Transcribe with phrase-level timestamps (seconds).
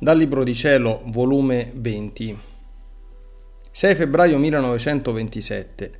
[0.00, 2.38] Dal Libro di Cielo, volume 20.
[3.72, 5.92] 6 febbraio 1927.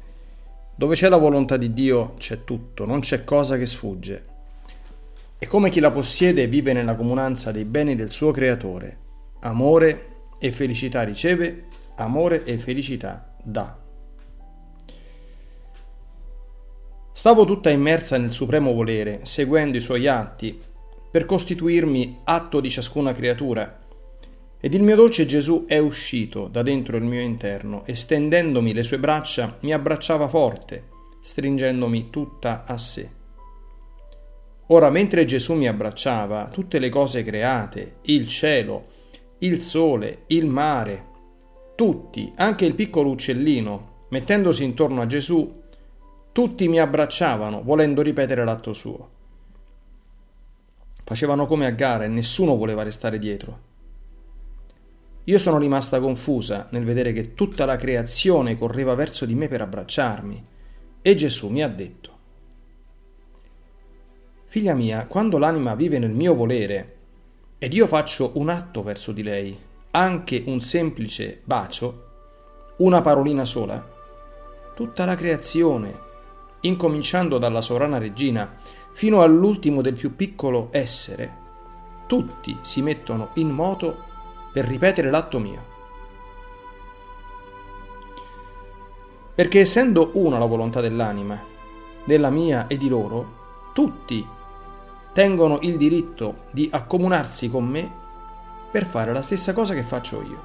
[0.76, 4.26] Dove c'è la volontà di Dio c'è tutto, non c'è cosa che sfugge.
[5.36, 8.98] E come chi la possiede vive nella comunanza dei beni del suo creatore.
[9.40, 10.06] Amore
[10.38, 11.64] e felicità riceve,
[11.96, 13.76] amore e felicità dà.
[17.12, 20.56] Stavo tutta immersa nel supremo volere, seguendo i suoi atti,
[21.10, 23.86] per costituirmi atto di ciascuna creatura
[24.60, 28.82] ed il mio dolce Gesù è uscito da dentro il mio interno e stendendomi le
[28.82, 30.88] sue braccia mi abbracciava forte,
[31.22, 33.10] stringendomi tutta a sé.
[34.70, 38.86] Ora, mentre Gesù mi abbracciava, tutte le cose create, il cielo,
[39.38, 41.06] il sole, il mare,
[41.74, 45.62] tutti, anche il piccolo uccellino, mettendosi intorno a Gesù,
[46.32, 49.10] tutti mi abbracciavano, volendo ripetere l'atto suo.
[51.04, 53.67] Facevano come a gara e nessuno voleva restare dietro.
[55.28, 59.60] Io sono rimasta confusa nel vedere che tutta la creazione correva verso di me per
[59.60, 60.46] abbracciarmi.
[61.02, 62.16] E Gesù mi ha detto,
[64.46, 66.96] Figlia mia, quando l'anima vive nel mio volere
[67.58, 69.54] ed io faccio un atto verso di lei,
[69.90, 72.06] anche un semplice bacio,
[72.78, 73.86] una parolina sola,
[74.74, 76.06] tutta la creazione,
[76.60, 78.56] incominciando dalla sovrana regina
[78.92, 81.46] fino all'ultimo del più piccolo essere,
[82.06, 84.06] tutti si mettono in moto
[84.52, 85.76] per ripetere l'atto mio.
[89.34, 91.40] Perché essendo una la volontà dell'anima,
[92.04, 94.26] della mia e di loro, tutti
[95.12, 97.92] tengono il diritto di accomunarsi con me
[98.70, 100.42] per fare la stessa cosa che faccio io.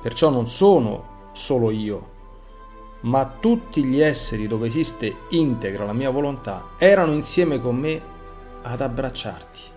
[0.00, 2.14] Perciò non sono solo io,
[3.00, 8.00] ma tutti gli esseri dove esiste integra la mia volontà erano insieme con me
[8.62, 9.74] ad abbracciarti.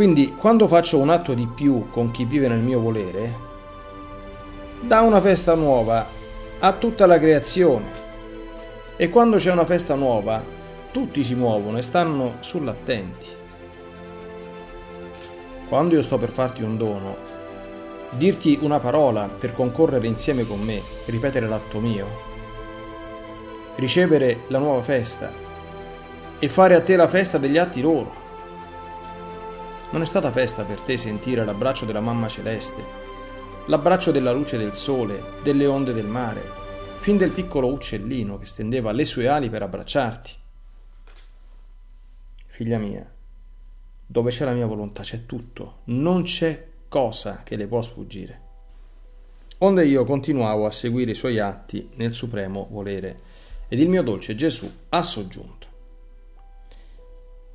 [0.00, 3.34] Quindi quando faccio un atto di più con chi vive nel mio volere,
[4.80, 6.06] dà una festa nuova
[6.58, 7.84] a tutta la creazione.
[8.96, 10.42] E quando c'è una festa nuova,
[10.90, 13.26] tutti si muovono e stanno sull'attenti.
[15.68, 17.16] Quando io sto per farti un dono,
[18.12, 22.06] dirti una parola per concorrere insieme con me, ripetere l'atto mio,
[23.76, 25.30] ricevere la nuova festa
[26.38, 28.19] e fare a te la festa degli atti loro
[29.92, 32.82] non è stata festa per te sentire l'abbraccio della mamma celeste,
[33.66, 36.42] l'abbraccio della luce del sole, delle onde del mare,
[37.00, 40.32] fin del piccolo uccellino che stendeva le sue ali per abbracciarti.
[42.46, 43.10] Figlia mia,
[44.06, 48.48] dove c'è la mia volontà c'è tutto, non c'è cosa che le può sfuggire.
[49.58, 53.20] Onde io continuavo a seguire i suoi atti nel supremo volere,
[53.68, 55.66] ed il mio dolce Gesù ha soggiunto.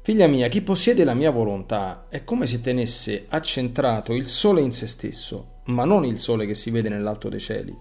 [0.05, 4.71] Figlia mia, chi possiede la mia volontà è come se tenesse accentrato il sole in
[4.71, 7.75] se stesso, ma non il sole che si vede nell'alto dei cieli,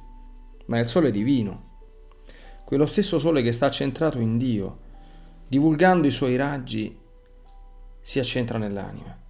[0.65, 1.83] ma il sole divino,
[2.65, 4.79] quello stesso sole che sta accentrato in Dio,
[5.47, 6.99] divulgando i suoi raggi,
[8.01, 9.21] si accentra nell'anima.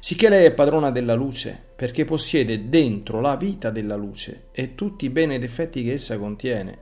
[0.00, 5.04] Sicché lei è padrona della luce, perché possiede dentro la vita della luce e tutti
[5.04, 6.76] i beni ed effetti che essa contiene.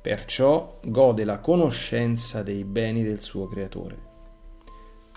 [0.00, 4.10] Perciò gode la conoscenza dei beni del suo creatore.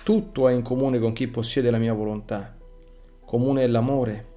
[0.05, 2.55] Tutto è in comune con chi possiede la mia volontà.
[3.25, 4.33] Comune è l'amore,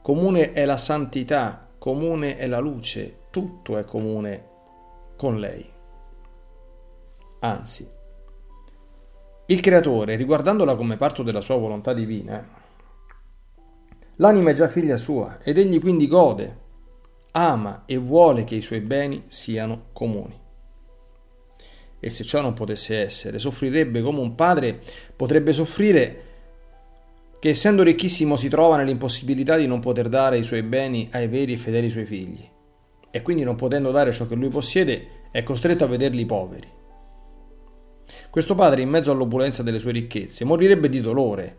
[0.00, 4.46] comune è la santità, comune è la luce, tutto è comune
[5.16, 5.68] con lei.
[7.40, 7.88] Anzi,
[9.46, 12.48] il creatore, riguardandola come parto della sua volontà divina,
[14.18, 16.58] l'anima è già figlia sua ed egli quindi gode,
[17.32, 20.46] ama e vuole che i suoi beni siano comuni
[22.00, 24.80] e se ciò non potesse essere, soffrirebbe come un padre
[25.16, 26.22] potrebbe soffrire
[27.40, 31.52] che essendo ricchissimo si trova nell'impossibilità di non poter dare i suoi beni ai veri
[31.52, 32.48] e fedeli suoi figli,
[33.10, 36.68] e quindi non potendo dare ciò che lui possiede è costretto a vederli poveri.
[38.30, 41.56] Questo padre, in mezzo all'opulenza delle sue ricchezze, morirebbe di dolore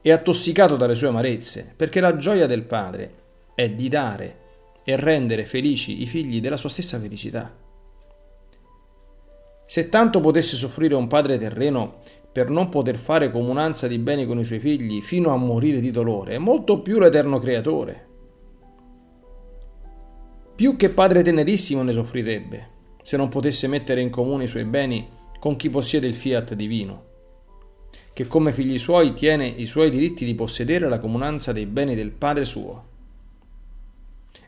[0.00, 3.14] e attossicato dalle sue amarezze, perché la gioia del padre
[3.54, 4.38] è di dare
[4.84, 7.61] e rendere felici i figli della sua stessa felicità.
[9.72, 14.38] Se tanto potesse soffrire un padre terreno per non poter fare comunanza di beni con
[14.38, 18.06] i suoi figli fino a morire di dolore, molto più l'eterno creatore.
[20.54, 22.68] Più che padre tenerissimo ne soffrirebbe
[23.02, 25.08] se non potesse mettere in comune i suoi beni
[25.40, 27.04] con chi possiede il fiat divino,
[28.12, 32.10] che come figli suoi tiene i suoi diritti di possedere la comunanza dei beni del
[32.10, 32.90] Padre suo.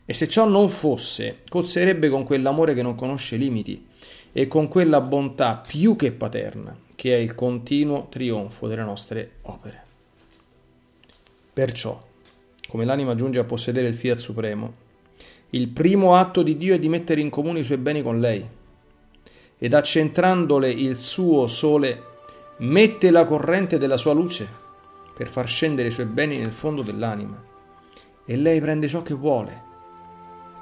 [0.05, 3.87] E se ciò non fosse, cozzerebbe con quell'amore che non conosce limiti
[4.36, 9.82] e con quella bontà più che paterna che è il continuo trionfo delle nostre opere.
[11.52, 12.04] Perciò,
[12.66, 14.75] come l'anima giunge a possedere il Fiat Supremo,
[15.50, 18.44] il primo atto di Dio è di mettere in comune i suoi beni con lei
[19.56, 22.02] ed accentrandole il suo sole
[22.56, 24.48] mette la corrente della sua luce
[25.14, 27.40] per far scendere i suoi beni nel fondo dell'anima
[28.25, 29.62] e lei prende ciò che vuole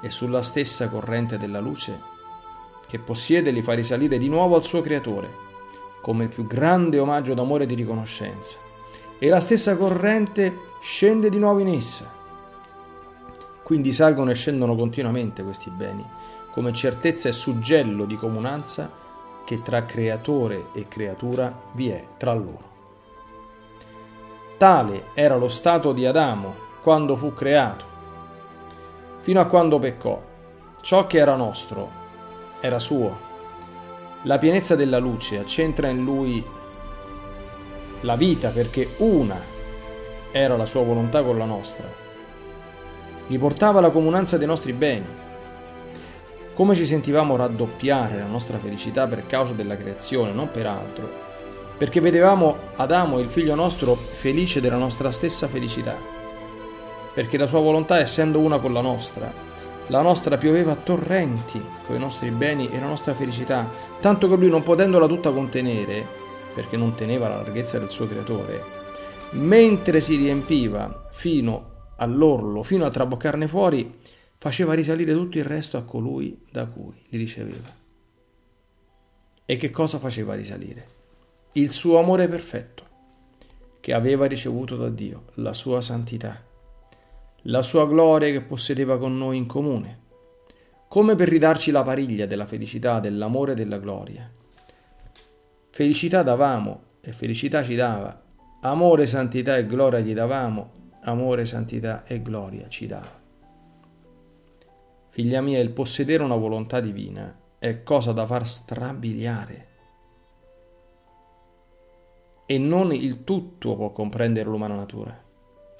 [0.03, 2.11] e sulla stessa corrente della luce
[2.93, 5.41] che possiede li fa risalire di nuovo al suo creatore
[5.99, 8.59] come il più grande omaggio d'amore e di riconoscenza
[9.17, 12.21] e la stessa corrente scende di nuovo in essa
[13.63, 16.05] quindi salgono e scendono continuamente questi beni,
[16.51, 18.91] come certezza e suggello di comunanza
[19.43, 22.71] che tra creatore e creatura vi è tra loro.
[24.57, 26.53] Tale era lo stato di Adamo
[26.83, 27.85] quando fu creato,
[29.21, 30.21] fino a quando peccò.
[30.79, 32.02] Ciò che era nostro
[32.63, 33.31] era suo.
[34.23, 36.43] La pienezza della luce accentra in lui
[38.01, 39.39] la vita perché una
[40.31, 42.03] era la sua volontà con la nostra
[43.27, 45.21] gli portava la comunanza dei nostri beni.
[46.53, 51.09] Come ci sentivamo raddoppiare la nostra felicità per causa della creazione, non per altro,
[51.77, 55.95] perché vedevamo Adamo, il figlio nostro, felice della nostra stessa felicità,
[57.13, 59.33] perché la sua volontà, essendo una con la nostra,
[59.87, 63.69] la nostra pioveva a torrenti con i nostri beni e la nostra felicità,
[63.99, 66.05] tanto che lui, non potendola tutta contenere,
[66.53, 68.63] perché non teneva la larghezza del suo creatore,
[69.31, 73.99] mentre si riempiva fino all'orlo fino a traboccarne fuori,
[74.37, 77.81] faceva risalire tutto il resto a colui da cui li riceveva.
[79.45, 80.87] E che cosa faceva risalire?
[81.53, 82.83] Il suo amore perfetto,
[83.79, 86.41] che aveva ricevuto da Dio, la sua santità,
[87.43, 89.99] la sua gloria che possedeva con noi in comune,
[90.87, 94.31] come per ridarci la pariglia della felicità, dell'amore e della gloria.
[95.69, 98.21] Felicità davamo e felicità ci dava,
[98.61, 103.21] amore, santità e gloria gli davamo amore, santità e gloria ci dà.
[105.09, 109.67] Figlia mia, il possedere una volontà divina è cosa da far strabiliare.
[112.45, 115.21] E non il tutto può comprendere l'umana natura,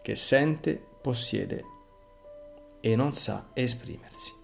[0.01, 1.65] che sente, possiede
[2.79, 4.42] e non sa esprimersi.